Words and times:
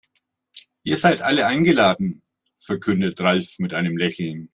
Ihr 0.81 0.97
seid 0.97 1.21
alle 1.21 1.45
eingeladen, 1.45 2.23
verkündete 2.57 3.21
Ralf 3.23 3.59
mit 3.59 3.75
einem 3.75 3.97
Lächeln. 3.97 4.49